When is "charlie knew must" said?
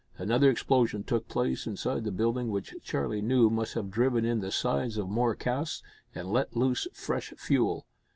2.83-3.75